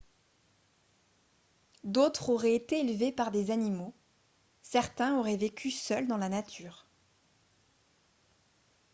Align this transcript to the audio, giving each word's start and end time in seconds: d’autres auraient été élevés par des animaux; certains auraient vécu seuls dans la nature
d’autres 1.83 2.29
auraient 2.29 2.55
été 2.55 2.79
élevés 2.79 3.11
par 3.11 3.29
des 3.29 3.51
animaux; 3.51 3.93
certains 4.63 5.19
auraient 5.19 5.37
vécu 5.37 5.69
seuls 5.69 6.07
dans 6.07 6.17
la 6.17 6.27
nature 6.27 6.87